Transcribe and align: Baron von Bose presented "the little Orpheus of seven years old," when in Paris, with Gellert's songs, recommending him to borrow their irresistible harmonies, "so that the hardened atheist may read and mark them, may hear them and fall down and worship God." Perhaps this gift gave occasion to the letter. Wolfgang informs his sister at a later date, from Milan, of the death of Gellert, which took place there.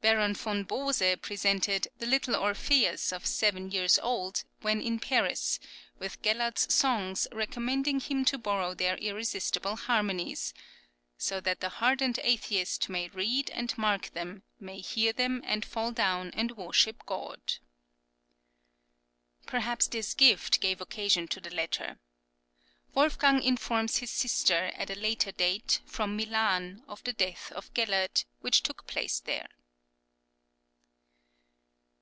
Baron 0.00 0.34
von 0.36 0.62
Bose 0.62 1.16
presented 1.16 1.88
"the 1.98 2.06
little 2.06 2.36
Orpheus 2.36 3.12
of 3.12 3.26
seven 3.26 3.70
years 3.72 3.98
old," 3.98 4.44
when 4.62 4.80
in 4.80 5.00
Paris, 5.00 5.58
with 5.98 6.22
Gellert's 6.22 6.72
songs, 6.72 7.26
recommending 7.32 7.98
him 7.98 8.24
to 8.26 8.38
borrow 8.38 8.74
their 8.74 8.96
irresistible 8.96 9.74
harmonies, 9.76 10.54
"so 11.18 11.40
that 11.40 11.60
the 11.60 11.68
hardened 11.80 12.20
atheist 12.22 12.88
may 12.88 13.08
read 13.08 13.50
and 13.50 13.76
mark 13.76 14.10
them, 14.10 14.44
may 14.60 14.78
hear 14.80 15.12
them 15.12 15.42
and 15.44 15.64
fall 15.64 15.90
down 15.90 16.30
and 16.30 16.52
worship 16.56 17.04
God." 17.04 17.54
Perhaps 19.46 19.88
this 19.88 20.14
gift 20.14 20.60
gave 20.60 20.80
occasion 20.80 21.26
to 21.26 21.40
the 21.40 21.50
letter. 21.54 21.98
Wolfgang 22.94 23.42
informs 23.42 23.96
his 23.96 24.12
sister 24.12 24.70
at 24.76 24.90
a 24.90 24.94
later 24.98 25.32
date, 25.32 25.80
from 25.86 26.16
Milan, 26.16 26.84
of 26.86 27.02
the 27.02 27.12
death 27.12 27.50
of 27.52 27.74
Gellert, 27.74 28.24
which 28.40 28.62
took 28.62 28.86
place 28.86 29.18
there. 29.18 29.48